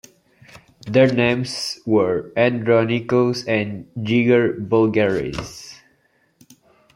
Their 0.87 1.13
names 1.13 1.79
were 1.85 2.33
Andronicos 2.35 3.45
and 3.45 3.85
Jigger 4.01 4.53
Bulgaris. 4.55 5.79